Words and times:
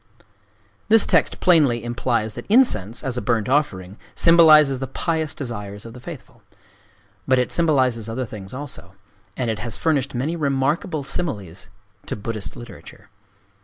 This 0.89 1.05
text 1.05 1.39
plainly 1.39 1.83
implies 1.83 2.33
that 2.33 2.47
incense, 2.49 3.03
as 3.03 3.17
a 3.17 3.21
burnt 3.21 3.47
offering, 3.47 3.99
symbolizes 4.15 4.79
the 4.79 4.87
pious 4.87 5.31
desires 5.35 5.85
of 5.85 5.93
the 5.93 5.99
faithful. 5.99 6.41
But 7.27 7.37
it 7.37 7.51
symbolizes 7.51 8.09
other 8.09 8.25
things 8.25 8.51
also; 8.51 8.95
and 9.37 9.51
it 9.51 9.59
has 9.59 9.77
furnished 9.77 10.15
many 10.15 10.35
remarkable 10.35 11.03
similes 11.03 11.67
to 12.07 12.15
Buddhist 12.15 12.55
literature. 12.55 13.09